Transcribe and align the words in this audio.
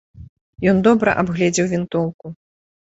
Ён 0.71 0.81
добра 0.89 1.15
абгледзеў 1.25 1.71
вінтоўку. 1.77 2.37